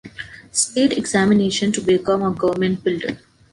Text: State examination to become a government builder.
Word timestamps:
State 0.49 0.97
examination 0.97 1.71
to 1.71 1.79
become 1.79 2.23
a 2.23 2.33
government 2.33 2.83
builder. 2.83 3.19